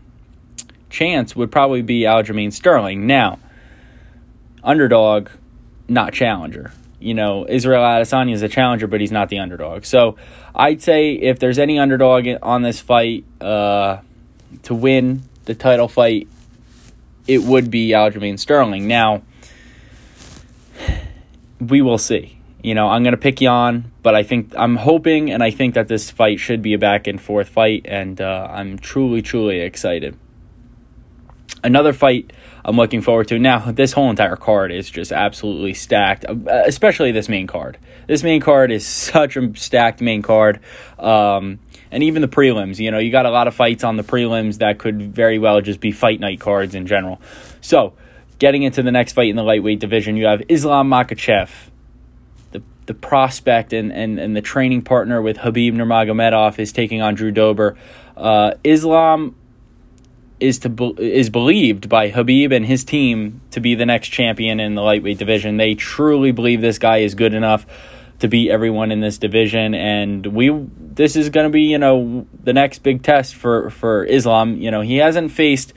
chance 0.92 1.34
would 1.34 1.50
probably 1.50 1.82
be 1.82 2.02
Aljamain 2.02 2.52
Sterling. 2.52 3.06
Now, 3.06 3.40
underdog, 4.62 5.30
not 5.88 6.12
challenger. 6.12 6.72
you 7.02 7.14
know, 7.14 7.44
Israel 7.48 7.82
Adesanya 7.82 8.32
is 8.32 8.42
a 8.42 8.48
challenger, 8.48 8.86
but 8.86 9.00
he's 9.00 9.10
not 9.10 9.28
the 9.28 9.38
underdog. 9.40 9.84
So 9.84 10.16
I'd 10.54 10.80
say 10.80 11.14
if 11.14 11.38
there's 11.38 11.58
any 11.58 11.78
underdog 11.78 12.26
on 12.42 12.62
this 12.62 12.80
fight 12.80 13.24
uh, 13.40 13.98
to 14.62 14.74
win 14.74 15.24
the 15.44 15.54
title 15.54 15.88
fight, 15.88 16.28
it 17.26 17.42
would 17.42 17.70
be 17.70 17.88
Aljamain 17.90 18.38
Sterling. 18.38 18.86
Now, 18.86 19.22
we 21.60 21.82
will 21.82 21.98
see. 21.98 22.38
You 22.62 22.74
know, 22.76 22.88
I'm 22.88 23.02
going 23.02 23.14
to 23.14 23.20
pick 23.20 23.40
Yan, 23.40 23.90
but 24.04 24.14
I 24.14 24.22
think 24.22 24.52
I'm 24.56 24.76
hoping 24.76 25.32
and 25.32 25.42
I 25.42 25.50
think 25.50 25.74
that 25.74 25.88
this 25.88 26.10
fight 26.10 26.38
should 26.38 26.62
be 26.62 26.74
a 26.74 26.78
back 26.78 27.08
and 27.08 27.20
forth 27.20 27.48
fight, 27.48 27.82
and 27.86 28.20
uh, 28.20 28.46
I'm 28.50 28.78
truly, 28.78 29.20
truly 29.20 29.60
excited. 29.60 30.16
Another 31.64 31.92
fight 31.92 32.32
I'm 32.64 32.76
looking 32.76 33.02
forward 33.02 33.28
to. 33.28 33.38
Now, 33.38 33.70
this 33.70 33.92
whole 33.92 34.10
entire 34.10 34.36
card 34.36 34.72
is 34.72 34.90
just 34.90 35.12
absolutely 35.12 35.74
stacked, 35.74 36.24
uh, 36.24 36.34
especially 36.66 37.12
this 37.12 37.28
main 37.28 37.46
card. 37.46 37.78
This 38.06 38.22
main 38.22 38.40
card 38.40 38.70
is 38.72 38.86
such 38.86 39.36
a 39.36 39.54
stacked 39.56 40.00
main 40.00 40.22
card. 40.22 40.60
Um, 40.98 41.60
and 41.90 42.02
even 42.02 42.22
the 42.22 42.28
prelims, 42.28 42.78
you 42.78 42.90
know, 42.90 42.98
you 42.98 43.10
got 43.10 43.26
a 43.26 43.30
lot 43.30 43.46
of 43.46 43.54
fights 43.54 43.84
on 43.84 43.96
the 43.96 44.02
prelims 44.02 44.58
that 44.58 44.78
could 44.78 45.14
very 45.14 45.38
well 45.38 45.60
just 45.60 45.78
be 45.78 45.92
fight 45.92 46.20
night 46.20 46.40
cards 46.40 46.74
in 46.74 46.86
general. 46.86 47.20
So, 47.60 47.92
getting 48.38 48.62
into 48.62 48.82
the 48.82 48.90
next 48.90 49.12
fight 49.12 49.28
in 49.28 49.36
the 49.36 49.42
lightweight 49.44 49.78
division, 49.78 50.16
you 50.16 50.26
have 50.26 50.42
Islam 50.48 50.88
Makhachev. 50.88 51.50
the 52.52 52.62
the 52.86 52.94
prospect 52.94 53.72
and, 53.72 53.92
and, 53.92 54.18
and 54.18 54.34
the 54.34 54.40
training 54.40 54.82
partner 54.82 55.22
with 55.22 55.38
Khabib 55.38 55.74
Nurmagomedov 55.74 56.58
is 56.58 56.72
taking 56.72 57.02
on 57.02 57.14
Drew 57.14 57.30
Dober. 57.30 57.76
Uh, 58.16 58.54
Islam 58.64 59.36
is 60.42 60.58
to 60.58 60.68
be, 60.68 60.94
is 60.98 61.30
believed 61.30 61.88
by 61.88 62.10
Khabib 62.10 62.54
and 62.54 62.66
his 62.66 62.84
team 62.84 63.40
to 63.52 63.60
be 63.60 63.74
the 63.74 63.86
next 63.86 64.08
champion 64.08 64.60
in 64.60 64.74
the 64.74 64.82
lightweight 64.82 65.18
division. 65.18 65.56
They 65.56 65.74
truly 65.74 66.32
believe 66.32 66.60
this 66.60 66.78
guy 66.78 66.98
is 66.98 67.14
good 67.14 67.32
enough 67.32 67.64
to 68.18 68.28
beat 68.28 68.50
everyone 68.50 68.92
in 68.92 69.00
this 69.00 69.18
division, 69.18 69.74
and 69.74 70.26
we 70.26 70.50
this 70.78 71.16
is 71.16 71.28
going 71.30 71.44
to 71.44 71.50
be 71.50 71.62
you 71.62 71.78
know 71.78 72.26
the 72.42 72.52
next 72.52 72.82
big 72.82 73.02
test 73.02 73.34
for 73.34 73.70
for 73.70 74.04
Islam. 74.04 74.56
You 74.56 74.70
know 74.70 74.80
he 74.80 74.96
hasn't 74.96 75.30
faced 75.30 75.72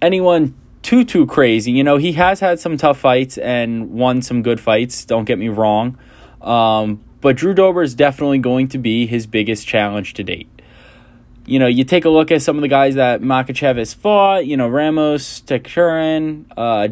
anyone 0.00 0.54
too 0.82 1.04
too 1.04 1.26
crazy. 1.26 1.72
You 1.72 1.84
know 1.84 1.96
he 1.96 2.12
has 2.12 2.40
had 2.40 2.60
some 2.60 2.76
tough 2.76 2.98
fights 2.98 3.38
and 3.38 3.90
won 3.90 4.22
some 4.22 4.42
good 4.42 4.60
fights. 4.60 5.04
Don't 5.04 5.24
get 5.24 5.38
me 5.38 5.48
wrong, 5.48 5.98
um, 6.40 7.02
but 7.20 7.36
Drew 7.36 7.54
Dober 7.54 7.82
is 7.82 7.94
definitely 7.94 8.38
going 8.38 8.68
to 8.68 8.78
be 8.78 9.06
his 9.06 9.26
biggest 9.26 9.66
challenge 9.66 10.14
to 10.14 10.24
date 10.24 10.48
you 11.46 11.58
know, 11.58 11.66
you 11.66 11.84
take 11.84 12.04
a 12.04 12.08
look 12.08 12.30
at 12.30 12.42
some 12.42 12.56
of 12.56 12.62
the 12.62 12.68
guys 12.68 12.94
that 12.94 13.20
Makhachev 13.20 13.76
has 13.76 13.94
fought, 13.94 14.46
you 14.46 14.56
know, 14.56 14.68
Ramos, 14.68 15.40
Teixeira, 15.40 16.44
uh, 16.56 16.88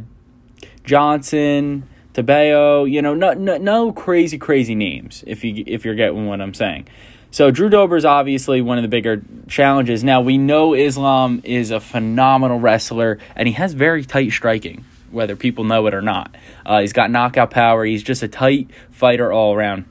Johnson, 0.84 1.88
Tibau, 2.14 2.90
you 2.90 3.00
know, 3.00 3.14
no, 3.14 3.32
no, 3.32 3.56
no 3.58 3.92
crazy, 3.92 4.38
crazy 4.38 4.74
names, 4.74 5.22
if, 5.26 5.44
you, 5.44 5.62
if 5.66 5.84
you're 5.84 5.94
getting 5.94 6.26
what 6.26 6.40
I'm 6.40 6.54
saying. 6.54 6.88
So 7.30 7.52
Drew 7.52 7.68
Dober 7.68 7.96
is 7.96 8.04
obviously 8.04 8.60
one 8.60 8.76
of 8.76 8.82
the 8.82 8.88
bigger 8.88 9.22
challenges. 9.46 10.02
Now, 10.02 10.20
we 10.20 10.36
know 10.36 10.74
Islam 10.74 11.40
is 11.44 11.70
a 11.70 11.78
phenomenal 11.78 12.58
wrestler, 12.58 13.18
and 13.36 13.46
he 13.46 13.54
has 13.54 13.72
very 13.72 14.04
tight 14.04 14.32
striking, 14.32 14.84
whether 15.12 15.36
people 15.36 15.62
know 15.62 15.86
it 15.86 15.94
or 15.94 16.02
not. 16.02 16.34
Uh, 16.66 16.80
he's 16.80 16.92
got 16.92 17.12
knockout 17.12 17.52
power. 17.52 17.84
He's 17.84 18.02
just 18.02 18.24
a 18.24 18.28
tight 18.28 18.68
fighter 18.90 19.32
all 19.32 19.54
around. 19.54 19.84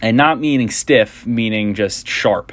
And 0.00 0.16
not 0.16 0.40
meaning 0.40 0.70
stiff, 0.70 1.26
meaning 1.26 1.74
just 1.74 2.08
sharp. 2.08 2.52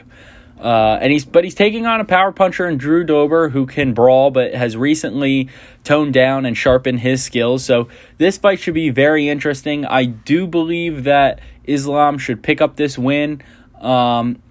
Uh, 0.64 0.98
and 1.02 1.12
he's 1.12 1.26
but 1.26 1.44
he's 1.44 1.54
taking 1.54 1.86
on 1.86 2.00
a 2.00 2.06
power 2.06 2.32
puncher 2.32 2.66
in 2.70 2.78
Drew 2.78 3.04
Dober 3.04 3.50
who 3.50 3.66
can 3.66 3.94
brawl 3.94 4.32
but 4.32 4.54
has 4.54 4.78
recently 4.78 5.50
toned 5.84 6.14
down 6.14 6.46
and 6.46 6.58
sharpened 6.58 7.02
his 7.02 7.22
skills. 7.22 7.66
So 7.66 7.90
this 8.18 8.38
fight 8.38 8.62
should 8.62 8.74
be 8.74 8.90
very 8.90 9.28
interesting. 9.28 9.86
I 9.86 10.06
do 10.06 10.48
believe 10.48 11.04
that 11.04 11.42
Islam 11.66 12.18
should 12.18 12.42
pick 12.42 12.62
up 12.62 12.78
this 12.78 12.98
win. 12.98 13.42
Um, 13.82 14.42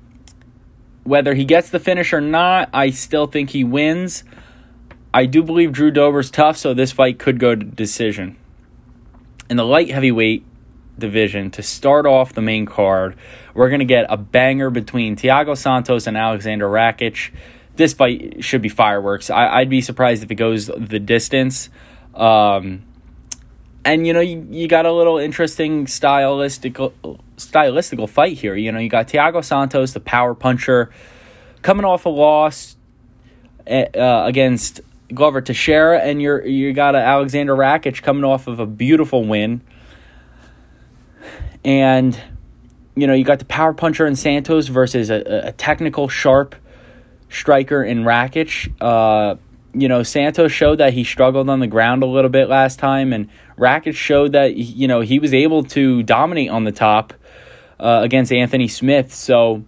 whether 1.05 1.33
he 1.33 1.47
gets 1.47 1.71
the 1.71 1.81
finish 1.81 2.13
or 2.13 2.21
not, 2.21 2.69
I 2.75 2.91
still 2.91 3.27
think 3.27 3.51
he 3.51 3.65
wins. 3.65 4.23
I 5.15 5.25
do 5.25 5.43
believe 5.43 5.73
Drew 5.73 5.91
Dober's 5.91 6.31
tough, 6.31 6.59
so 6.59 6.75
this 6.75 6.93
fight 6.93 7.19
could 7.19 7.39
go 7.39 7.55
to 7.55 7.65
decision. 7.65 8.37
In 9.49 9.57
the 9.57 9.65
light 9.65 9.91
heavyweight 9.91 10.45
division 10.99 11.51
to 11.53 11.63
start 11.63 12.07
off 12.07 12.33
the 12.33 12.43
main 12.43 12.67
card. 12.67 13.17
We're 13.55 13.69
going 13.69 13.81
to 13.81 13.85
get 13.85 14.07
a 14.09 14.17
banger 14.17 14.71
between 14.71 15.17
Thiago 15.17 15.57
Santos 15.57 16.07
and 16.07 16.17
Alexander 16.17 16.69
Rakic. 16.69 17.33
This 17.77 17.93
fight 17.93 18.45
should 18.45 18.63
be 18.63 18.69
fireworks. 18.69 19.31
I, 19.31 19.61
would 19.61 19.71
be 19.71 19.81
surprised 19.81 20.23
if 20.23 20.31
it 20.31 20.37
goes 20.37 20.67
the 20.67 20.99
distance. 20.99 21.71
Um, 22.15 22.85
and 23.85 24.07
you 24.07 24.13
know 24.13 24.21
you, 24.21 24.47
you 24.51 24.69
got 24.69 24.87
a 24.87 24.93
little 24.93 25.19
interesting 25.19 25.87
stylistical 25.87 26.93
stylistical 27.37 28.09
fight 28.09 28.39
here. 28.39 28.55
You 28.55 28.71
know 28.73 28.79
you 28.79 28.89
got 28.89 29.09
Thiago 29.09 29.45
Santos, 29.45 29.93
the 29.93 30.01
power 30.01 30.35
puncher, 30.35 30.91
coming 31.63 31.85
off 31.85 32.07
a 32.07 32.09
loss 32.09 32.77
eh, 33.67 33.87
uh, 33.95 34.25
against 34.27 34.81
Glover 35.13 35.41
Teixeira, 35.41 35.99
and 35.99 36.23
you're 36.23 36.47
you 36.47 36.73
got 36.73 36.95
Alexander 36.95 37.57
Rakic 37.57 38.03
coming 38.03 38.25
off 38.25 38.47
of 38.47 38.61
a 38.61 38.67
beautiful 38.67 39.25
win 39.25 39.63
and, 41.65 42.21
you 42.95 43.07
know, 43.07 43.15
you 43.15 43.25
got 43.25 43.39
the 43.39 43.45
power 43.45 43.73
puncher 43.73 44.07
in 44.07 44.17
Santos 44.17 44.69
versus 44.69 45.11
a, 45.11 45.49
a 45.49 45.53
technical, 45.53 46.09
sharp 46.09 46.55
striker 47.29 47.83
in 47.83 48.05
Rakic. 48.05 48.73
Uh, 48.81 49.37
you 49.75 49.89
know, 49.89 50.03
Santos 50.03 50.53
showed 50.53 50.79
that 50.79 50.93
he 50.93 51.03
struggled 51.03 51.49
on 51.49 51.61
the 51.61 51.67
ground 51.67 52.03
a 52.03 52.07
little 52.07 52.31
bit 52.31 52.49
last 52.49 52.79
time, 52.79 53.13
and 53.13 53.29
Rakic 53.57 53.95
showed 53.95 54.33
that, 54.33 54.55
you 54.55 54.87
know, 54.87 55.01
he 55.01 55.19
was 55.19 55.33
able 55.33 55.65
to 55.65 56.03
dominate 56.03 56.51
on 56.51 56.65
the 56.65 56.73
top 56.73 57.15
uh, 57.81 58.01
against 58.03 58.33
Anthony 58.33 58.69
Smith. 58.69 59.15
So, 59.15 59.65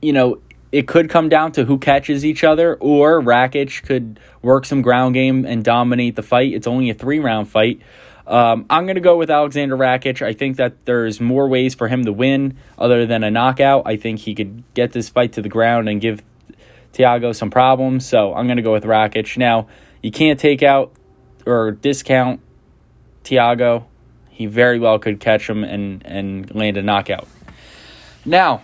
you 0.00 0.12
know, 0.12 0.40
it 0.70 0.86
could 0.86 1.10
come 1.10 1.28
down 1.28 1.52
to 1.52 1.64
who 1.64 1.78
catches 1.78 2.24
each 2.24 2.44
other, 2.44 2.76
or 2.76 3.20
Rakic 3.20 3.82
could 3.82 4.20
work 4.42 4.64
some 4.66 4.82
ground 4.82 5.14
game 5.14 5.44
and 5.44 5.64
dominate 5.64 6.16
the 6.16 6.22
fight. 6.22 6.52
It's 6.52 6.66
only 6.66 6.90
a 6.90 6.94
three 6.94 7.18
round 7.18 7.48
fight. 7.48 7.80
Um, 8.26 8.66
I'm 8.68 8.86
going 8.86 8.96
to 8.96 9.00
go 9.00 9.16
with 9.16 9.30
Alexander 9.30 9.76
Rakic. 9.76 10.20
I 10.20 10.32
think 10.32 10.56
that 10.56 10.84
there's 10.84 11.20
more 11.20 11.48
ways 11.48 11.74
for 11.74 11.88
him 11.88 12.04
to 12.04 12.12
win 12.12 12.56
other 12.76 13.06
than 13.06 13.22
a 13.22 13.30
knockout. 13.30 13.84
I 13.86 13.96
think 13.96 14.20
he 14.20 14.34
could 14.34 14.64
get 14.74 14.92
this 14.92 15.08
fight 15.08 15.32
to 15.34 15.42
the 15.42 15.48
ground 15.48 15.88
and 15.88 16.00
give 16.00 16.22
Thiago 16.92 17.34
some 17.34 17.50
problems. 17.50 18.06
So 18.06 18.34
I'm 18.34 18.46
going 18.46 18.56
to 18.56 18.62
go 18.62 18.72
with 18.72 18.84
Rakic. 18.84 19.36
Now, 19.36 19.68
you 20.02 20.10
can't 20.10 20.40
take 20.40 20.62
out 20.62 20.92
or 21.46 21.70
discount 21.70 22.40
Thiago. 23.22 23.84
He 24.30 24.46
very 24.46 24.78
well 24.78 24.98
could 24.98 25.20
catch 25.20 25.48
him 25.48 25.62
and, 25.62 26.04
and 26.04 26.52
land 26.54 26.76
a 26.76 26.82
knockout. 26.82 27.28
Now, 28.24 28.62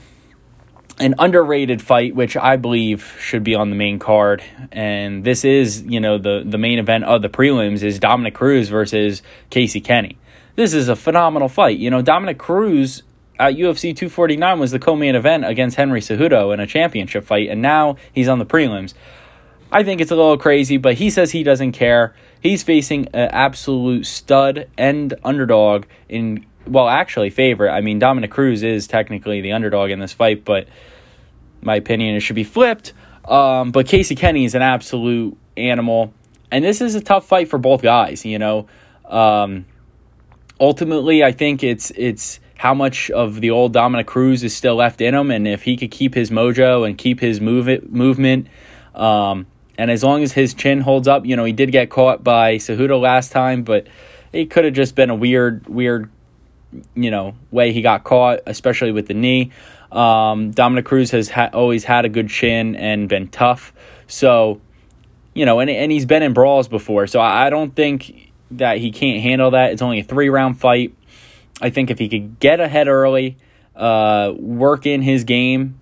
an 1.02 1.16
underrated 1.18 1.82
fight, 1.82 2.14
which 2.14 2.36
I 2.36 2.56
believe 2.56 3.16
should 3.18 3.42
be 3.42 3.56
on 3.56 3.70
the 3.70 3.76
main 3.76 3.98
card. 3.98 4.40
And 4.70 5.24
this 5.24 5.44
is, 5.44 5.82
you 5.82 5.98
know, 5.98 6.16
the, 6.16 6.44
the 6.46 6.58
main 6.58 6.78
event 6.78 7.04
of 7.04 7.22
the 7.22 7.28
prelims 7.28 7.82
is 7.82 7.98
Dominick 7.98 8.34
Cruz 8.34 8.68
versus 8.68 9.20
Casey 9.50 9.80
Kenney. 9.80 10.16
This 10.54 10.72
is 10.72 10.88
a 10.88 10.94
phenomenal 10.94 11.48
fight. 11.48 11.78
You 11.78 11.90
know, 11.90 12.02
Dominick 12.02 12.38
Cruz 12.38 13.02
at 13.40 13.54
UFC 13.54 13.96
249 13.96 14.60
was 14.60 14.70
the 14.70 14.78
co-main 14.78 15.16
event 15.16 15.44
against 15.44 15.76
Henry 15.76 16.00
Cejudo 16.00 16.54
in 16.54 16.60
a 16.60 16.68
championship 16.68 17.24
fight, 17.24 17.48
and 17.48 17.60
now 17.60 17.96
he's 18.12 18.28
on 18.28 18.38
the 18.38 18.46
prelims. 18.46 18.94
I 19.72 19.82
think 19.82 20.00
it's 20.00 20.12
a 20.12 20.16
little 20.16 20.38
crazy, 20.38 20.76
but 20.76 20.94
he 20.94 21.10
says 21.10 21.32
he 21.32 21.42
doesn't 21.42 21.72
care. 21.72 22.14
He's 22.40 22.62
facing 22.62 23.08
an 23.08 23.30
absolute 23.32 24.06
stud 24.06 24.68
and 24.78 25.14
underdog 25.24 25.86
in 26.08 26.46
well, 26.64 26.88
actually 26.88 27.30
favorite. 27.30 27.72
I 27.72 27.80
mean, 27.80 27.98
Dominick 27.98 28.30
Cruz 28.30 28.62
is 28.62 28.86
technically 28.86 29.40
the 29.40 29.50
underdog 29.50 29.90
in 29.90 29.98
this 29.98 30.12
fight, 30.12 30.44
but 30.44 30.68
my 31.62 31.76
opinion, 31.76 32.14
it 32.14 32.20
should 32.20 32.36
be 32.36 32.44
flipped. 32.44 32.92
Um, 33.24 33.70
but 33.70 33.86
Casey 33.86 34.14
Kenney 34.14 34.44
is 34.44 34.54
an 34.54 34.62
absolute 34.62 35.36
animal, 35.56 36.12
and 36.50 36.64
this 36.64 36.80
is 36.80 36.94
a 36.94 37.00
tough 37.00 37.26
fight 37.26 37.48
for 37.48 37.58
both 37.58 37.82
guys. 37.82 38.24
You 38.24 38.38
know, 38.38 38.66
um, 39.06 39.66
ultimately, 40.60 41.22
I 41.22 41.32
think 41.32 41.62
it's 41.62 41.90
it's 41.92 42.40
how 42.56 42.74
much 42.74 43.10
of 43.10 43.40
the 43.40 43.50
old 43.50 43.72
Dominick 43.72 44.06
Cruz 44.06 44.44
is 44.44 44.54
still 44.54 44.76
left 44.76 45.00
in 45.00 45.14
him, 45.14 45.30
and 45.30 45.46
if 45.46 45.62
he 45.62 45.76
could 45.76 45.90
keep 45.90 46.14
his 46.14 46.30
mojo 46.30 46.86
and 46.86 46.98
keep 46.98 47.20
his 47.20 47.40
move 47.40 47.68
it, 47.68 47.92
movement. 47.92 48.48
Um, 48.94 49.46
and 49.78 49.90
as 49.90 50.04
long 50.04 50.22
as 50.22 50.32
his 50.32 50.54
chin 50.54 50.80
holds 50.80 51.08
up, 51.08 51.24
you 51.26 51.34
know, 51.34 51.44
he 51.44 51.52
did 51.52 51.72
get 51.72 51.90
caught 51.90 52.22
by 52.22 52.56
Cejudo 52.56 53.00
last 53.00 53.32
time, 53.32 53.62
but 53.62 53.86
it 54.32 54.50
could 54.50 54.64
have 54.64 54.74
just 54.74 54.94
been 54.94 55.10
a 55.10 55.14
weird, 55.14 55.66
weird, 55.66 56.10
you 56.94 57.10
know, 57.10 57.34
way 57.50 57.72
he 57.72 57.82
got 57.82 58.04
caught, 58.04 58.40
especially 58.46 58.92
with 58.92 59.08
the 59.08 59.14
knee. 59.14 59.50
Um, 59.90 60.52
Dominick 60.52 60.86
Cruz 60.86 61.10
has 61.10 61.30
ha- 61.30 61.50
always 61.52 61.84
had 61.84 62.04
a 62.04 62.08
good 62.08 62.28
chin 62.28 62.76
and 62.76 63.08
been 63.08 63.28
tough. 63.28 63.72
So, 64.06 64.60
you 65.34 65.44
know, 65.44 65.60
and, 65.60 65.68
and 65.70 65.92
he's 65.92 66.06
been 66.06 66.22
in 66.22 66.32
brawls 66.32 66.68
before. 66.68 67.06
So 67.06 67.20
I, 67.20 67.46
I 67.46 67.50
don't 67.50 67.74
think 67.74 68.32
that 68.52 68.78
he 68.78 68.90
can't 68.90 69.22
handle 69.22 69.50
that. 69.50 69.72
It's 69.72 69.82
only 69.82 70.00
a 70.00 70.04
three 70.04 70.28
round 70.28 70.58
fight. 70.58 70.94
I 71.60 71.70
think 71.70 71.90
if 71.90 71.98
he 71.98 72.08
could 72.08 72.40
get 72.40 72.60
ahead 72.60 72.88
early, 72.88 73.36
uh, 73.76 74.32
work 74.36 74.86
in 74.86 75.02
his 75.02 75.24
game, 75.24 75.78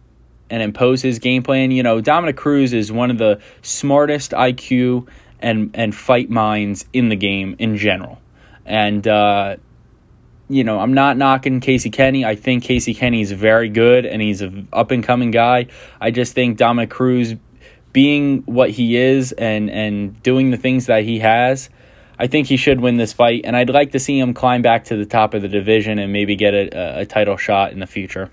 and 0.51 0.63
impose 0.63 1.01
his 1.01 1.19
game 1.19 1.43
plan, 1.43 1.71
you 1.71 1.83
know, 1.83 2.01
Dominick 2.01 2.37
Cruz 2.37 2.73
is 2.73 2.91
one 2.91 3.11
of 3.11 3.19
the 3.19 3.41
smartest 3.63 4.33
IQ 4.33 5.07
and, 5.39 5.71
and 5.75 5.95
fight 5.95 6.29
minds 6.29 6.85
in 6.93 7.09
the 7.09 7.17
game 7.17 7.55
in 7.59 7.77
general. 7.77 8.21
And, 8.67 9.07
uh, 9.07 9.57
you 10.51 10.65
know, 10.65 10.81
I'm 10.81 10.93
not 10.93 11.17
knocking 11.17 11.61
Casey 11.61 11.91
Kenney. 11.91 12.25
I 12.25 12.35
think 12.35 12.65
Casey 12.65 12.93
Kenney 12.93 13.23
is 13.23 13.31
very 13.31 13.69
good 13.69 14.05
and 14.05 14.21
he's 14.21 14.43
an 14.43 14.69
up 14.73 14.91
and 14.91 15.03
coming 15.03 15.31
guy. 15.31 15.69
I 16.01 16.11
just 16.11 16.35
think 16.35 16.59
Dominick 16.59 16.91
Cruz 16.91 17.37
being 17.93 18.43
what 18.43 18.71
he 18.71 18.97
is 18.97 19.33
and 19.33 19.71
and 19.71 20.21
doing 20.23 20.51
the 20.51 20.57
things 20.57 20.87
that 20.87 21.05
he 21.05 21.21
has, 21.21 21.71
I 22.19 22.27
think 22.27 22.49
he 22.49 22.57
should 22.57 22.81
win 22.81 22.97
this 22.97 23.13
fight 23.13 23.43
and 23.45 23.57
I'd 23.57 23.71
like 23.71 23.93
to 23.93 24.01
see 24.01 24.19
him 24.19 24.35
climb 24.35 24.61
back 24.61 24.85
to 24.87 24.97
the 24.97 25.07
top 25.07 25.35
of 25.35 25.43
the 25.43 25.49
division 25.49 25.99
and 25.99 26.13
maybe 26.13 26.35
get 26.35 26.53
a, 26.53 27.01
a 27.01 27.07
title 27.07 27.37
shot 27.37 27.73
in 27.73 27.79
the 27.79 27.87
future. 27.87 28.31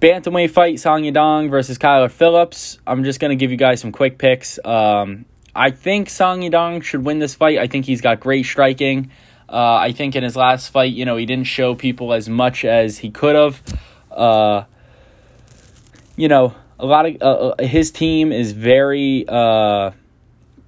Bantamweight 0.00 0.50
fight 0.50 0.80
Song 0.80 1.02
Yadong 1.02 1.50
versus 1.50 1.78
Kyler 1.78 2.10
Phillips. 2.10 2.78
I'm 2.86 3.04
just 3.04 3.20
going 3.20 3.30
to 3.30 3.36
give 3.36 3.50
you 3.50 3.56
guys 3.56 3.80
some 3.80 3.92
quick 3.92 4.18
picks. 4.18 4.58
Um, 4.64 5.26
I 5.54 5.70
think 5.70 6.08
Song 6.08 6.40
Yadong 6.40 6.82
should 6.82 7.04
win 7.04 7.18
this 7.18 7.34
fight. 7.34 7.58
I 7.58 7.66
think 7.66 7.86
he's 7.86 8.00
got 8.00 8.18
great 8.18 8.44
striking. 8.44 9.10
Uh, 9.52 9.74
I 9.74 9.92
think 9.92 10.16
in 10.16 10.22
his 10.22 10.34
last 10.34 10.68
fight, 10.68 10.94
you 10.94 11.04
know, 11.04 11.16
he 11.16 11.26
didn't 11.26 11.46
show 11.46 11.74
people 11.74 12.14
as 12.14 12.28
much 12.28 12.64
as 12.64 12.98
he 12.98 13.10
could 13.10 13.36
have. 13.36 13.62
Uh, 14.10 14.64
you 16.16 16.28
know, 16.28 16.54
a 16.78 16.86
lot 16.86 17.06
of 17.06 17.16
uh, 17.20 17.48
uh 17.48 17.64
his 17.64 17.90
team 17.90 18.32
is 18.32 18.52
very 18.52 19.26
uh, 19.28 19.90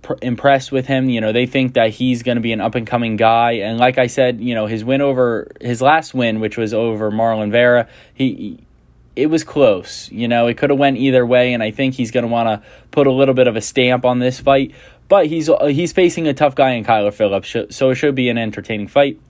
pr- 0.02 0.14
impressed 0.20 0.70
with 0.70 0.86
him. 0.86 1.08
You 1.08 1.22
know, 1.22 1.32
they 1.32 1.46
think 1.46 1.74
that 1.74 1.90
he's 1.90 2.22
going 2.22 2.36
to 2.36 2.42
be 2.42 2.52
an 2.52 2.60
up 2.60 2.74
and 2.74 2.86
coming 2.86 3.16
guy. 3.16 3.52
And 3.52 3.78
like 3.78 3.96
I 3.96 4.06
said, 4.06 4.40
you 4.40 4.54
know, 4.54 4.66
his 4.66 4.84
win 4.84 5.00
over 5.00 5.50
his 5.60 5.80
last 5.80 6.12
win, 6.12 6.40
which 6.40 6.58
was 6.58 6.74
over 6.74 7.10
Marlon 7.10 7.50
Vera, 7.50 7.88
he, 8.12 8.34
he 8.34 8.60
it 9.16 9.26
was 9.26 9.44
close. 9.44 10.10
You 10.10 10.28
know, 10.28 10.46
it 10.46 10.58
could 10.58 10.70
have 10.70 10.78
went 10.78 10.98
either 10.98 11.24
way, 11.24 11.52
and 11.52 11.62
I 11.62 11.70
think 11.70 11.94
he's 11.94 12.10
going 12.10 12.24
to 12.24 12.28
want 12.28 12.48
to 12.48 12.68
put 12.90 13.06
a 13.06 13.12
little 13.12 13.34
bit 13.34 13.46
of 13.46 13.56
a 13.56 13.60
stamp 13.60 14.04
on 14.04 14.18
this 14.18 14.40
fight. 14.40 14.72
But 15.08 15.26
he's 15.26 15.49
uh, 15.49 15.66
he's 15.66 15.92
facing 15.92 16.26
a 16.26 16.34
tough 16.34 16.54
guy 16.54 16.70
in 16.70 16.84
Kyler 16.84 17.12
Phillips, 17.12 17.54
so 17.76 17.90
it 17.90 17.94
should 17.96 18.14
be 18.14 18.28
an 18.28 18.38
entertaining 18.38 18.88
fight. 18.88 19.20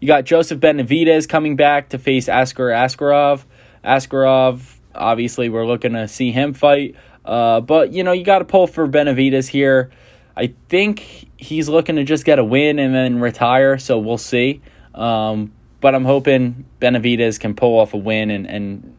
You 0.00 0.06
got 0.06 0.24
Joseph 0.24 0.60
Benavidez 0.60 1.28
coming 1.28 1.56
back 1.56 1.88
to 1.90 1.98
face 1.98 2.28
Askar 2.28 2.68
Askarov. 2.68 3.44
Askarov, 3.84 4.76
obviously, 4.94 5.48
we're 5.48 5.66
looking 5.66 5.94
to 5.94 6.06
see 6.06 6.32
him 6.32 6.52
fight. 6.52 6.96
Uh, 7.24 7.60
but 7.60 7.92
you 7.92 8.04
know, 8.04 8.12
you 8.12 8.24
got 8.24 8.40
to 8.40 8.44
pull 8.44 8.66
for 8.66 8.86
Benavidez 8.86 9.48
here. 9.48 9.90
I 10.36 10.54
think 10.68 11.30
he's 11.36 11.68
looking 11.68 11.96
to 11.96 12.04
just 12.04 12.24
get 12.24 12.38
a 12.38 12.44
win 12.44 12.78
and 12.78 12.94
then 12.94 13.20
retire. 13.20 13.78
So 13.78 13.98
we'll 13.98 14.18
see. 14.18 14.60
Um, 14.94 15.52
but 15.80 15.94
I'm 15.94 16.04
hoping 16.04 16.64
Benavidez 16.80 17.40
can 17.40 17.54
pull 17.54 17.78
off 17.78 17.94
a 17.94 17.98
win 17.98 18.30
and, 18.30 18.46
and 18.46 18.96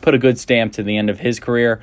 put 0.00 0.14
a 0.14 0.18
good 0.18 0.38
stamp 0.38 0.72
to 0.74 0.82
the 0.82 0.96
end 0.96 1.10
of 1.10 1.18
his 1.18 1.40
career. 1.40 1.82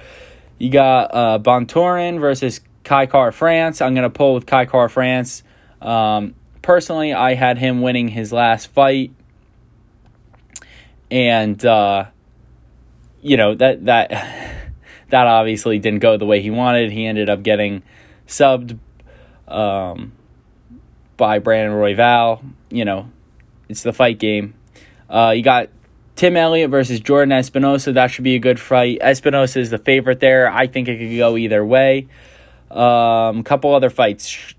You 0.58 0.70
got 0.70 1.14
uh, 1.14 1.40
Bontorin 1.40 2.20
versus 2.20 2.62
Kai 2.84 3.06
Kara-France. 3.06 3.82
I'm 3.82 3.94
going 3.94 4.04
to 4.04 4.10
pull 4.10 4.34
with 4.34 4.46
Kai 4.46 4.66
Kara-France. 4.66 5.44
Um, 5.82 6.36
personally, 6.62 7.14
I 7.14 7.34
had 7.34 7.58
him 7.58 7.82
winning 7.82 8.10
his 8.10 8.32
last 8.32 8.68
fight. 8.68 9.12
And, 11.10 11.64
uh, 11.66 12.06
you 13.22 13.38
know, 13.38 13.56
that, 13.56 13.86
that, 13.86 14.10
that 15.10 15.28
obviously 15.28 15.80
didn't 15.80 16.00
go 16.00 16.18
the 16.18 16.26
way 16.26 16.42
he 16.42 16.50
wanted. 16.50 16.92
He 16.92 17.06
ended 17.06 17.30
up 17.30 17.44
getting 17.44 17.84
subbed 18.28 18.80
um, 19.48 20.14
by 21.18 21.40
Brandon 21.40 21.78
Royval. 21.78 22.44
You 22.70 22.86
know, 22.86 23.12
it's 23.70 23.84
the 23.84 23.94
fight 23.94 24.20
game. 24.20 24.56
Uh, 25.10 25.34
you 25.36 25.44
got 25.44 25.70
Tim 26.16 26.36
Elliott 26.36 26.72
versus 26.72 27.00
Jordan 27.00 27.38
Espinoza. 27.38 27.94
That 27.94 28.08
should 28.08 28.24
be 28.24 28.36
a 28.36 28.40
good 28.40 28.60
fight. 28.60 29.00
Espinoza 29.02 29.58
is 29.58 29.70
the 29.70 29.78
favorite 29.78 30.20
there. 30.20 30.52
I 30.52 30.68
think 30.68 30.88
it 30.88 30.98
could 30.98 31.16
go 31.16 31.38
either 31.38 31.66
way. 31.66 32.08
Um, 32.72 33.40
a 33.40 33.44
couple 33.44 33.74
other 33.74 33.90
fights. 33.90 34.56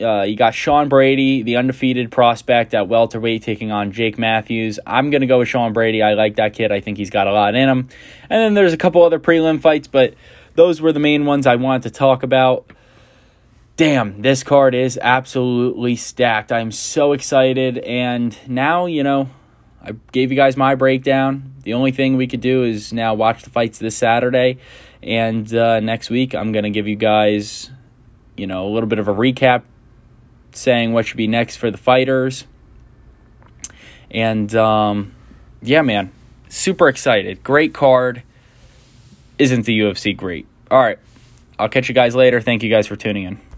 Uh, 0.00 0.22
you 0.22 0.36
got 0.36 0.54
Sean 0.54 0.88
Brady, 0.88 1.42
the 1.42 1.56
undefeated 1.56 2.12
prospect 2.12 2.72
at 2.72 2.86
welterweight, 2.86 3.42
taking 3.42 3.72
on 3.72 3.90
Jake 3.90 4.16
Matthews. 4.16 4.78
I'm 4.86 5.10
going 5.10 5.22
to 5.22 5.26
go 5.26 5.40
with 5.40 5.48
Sean 5.48 5.72
Brady. 5.72 6.02
I 6.02 6.14
like 6.14 6.36
that 6.36 6.52
kid. 6.52 6.70
I 6.70 6.80
think 6.80 6.98
he's 6.98 7.10
got 7.10 7.26
a 7.26 7.32
lot 7.32 7.56
in 7.56 7.68
him. 7.68 7.88
And 8.30 8.40
then 8.40 8.54
there's 8.54 8.72
a 8.72 8.76
couple 8.76 9.02
other 9.02 9.18
prelim 9.18 9.60
fights, 9.60 9.88
but 9.88 10.14
those 10.54 10.80
were 10.80 10.92
the 10.92 11.00
main 11.00 11.24
ones 11.24 11.46
I 11.46 11.56
wanted 11.56 11.82
to 11.84 11.90
talk 11.90 12.22
about. 12.22 12.70
Damn, 13.76 14.22
this 14.22 14.42
card 14.42 14.74
is 14.74 14.98
absolutely 15.02 15.96
stacked. 15.96 16.52
I'm 16.52 16.72
so 16.72 17.12
excited. 17.12 17.78
And 17.78 18.36
now, 18.48 18.86
you 18.86 19.02
know, 19.02 19.30
I 19.82 19.92
gave 20.12 20.30
you 20.30 20.36
guys 20.36 20.56
my 20.56 20.74
breakdown. 20.74 21.54
The 21.62 21.74
only 21.74 21.92
thing 21.92 22.16
we 22.16 22.26
could 22.26 22.40
do 22.40 22.64
is 22.64 22.92
now 22.92 23.14
watch 23.14 23.42
the 23.42 23.50
fights 23.50 23.78
this 23.78 23.96
Saturday. 23.96 24.58
And 25.02 25.52
uh, 25.54 25.80
next 25.80 26.10
week, 26.10 26.34
I'm 26.34 26.52
going 26.52 26.64
to 26.64 26.70
give 26.70 26.88
you 26.88 26.96
guys, 26.96 27.70
you 28.36 28.46
know, 28.46 28.66
a 28.66 28.70
little 28.70 28.88
bit 28.88 28.98
of 28.98 29.08
a 29.08 29.14
recap 29.14 29.62
saying 30.52 30.92
what 30.92 31.06
should 31.06 31.16
be 31.16 31.26
next 31.26 31.56
for 31.56 31.70
the 31.70 31.78
fighters. 31.78 32.46
And 34.10 34.54
um, 34.54 35.14
yeah, 35.62 35.82
man, 35.82 36.10
super 36.48 36.88
excited. 36.88 37.42
Great 37.42 37.74
card. 37.74 38.22
Isn't 39.38 39.66
the 39.66 39.78
UFC 39.80 40.16
great? 40.16 40.46
All 40.70 40.80
right. 40.80 40.98
I'll 41.58 41.68
catch 41.68 41.88
you 41.88 41.94
guys 41.94 42.14
later. 42.14 42.40
Thank 42.40 42.62
you 42.62 42.70
guys 42.70 42.86
for 42.86 42.96
tuning 42.96 43.24
in. 43.24 43.40